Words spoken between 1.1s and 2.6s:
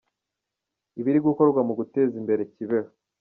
gukorwa mu guteza imbere